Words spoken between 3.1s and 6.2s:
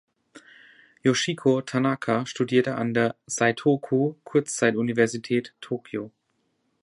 Seitoku-Kurzzeituniversität Tokio.